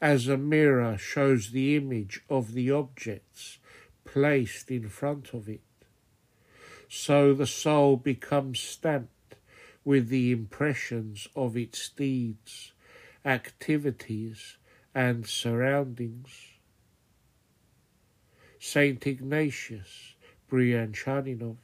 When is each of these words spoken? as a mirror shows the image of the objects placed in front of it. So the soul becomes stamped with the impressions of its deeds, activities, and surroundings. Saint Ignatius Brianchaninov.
as 0.00 0.28
a 0.28 0.36
mirror 0.36 0.96
shows 0.96 1.50
the 1.50 1.76
image 1.76 2.20
of 2.28 2.52
the 2.52 2.70
objects 2.70 3.58
placed 4.04 4.70
in 4.70 4.88
front 4.88 5.34
of 5.34 5.48
it. 5.48 5.60
So 6.88 7.34
the 7.34 7.46
soul 7.46 7.96
becomes 7.96 8.60
stamped 8.60 9.36
with 9.84 10.08
the 10.08 10.32
impressions 10.32 11.28
of 11.34 11.56
its 11.56 11.88
deeds, 11.90 12.72
activities, 13.24 14.56
and 14.94 15.26
surroundings. 15.26 16.28
Saint 18.58 19.06
Ignatius 19.06 20.14
Brianchaninov. 20.50 21.56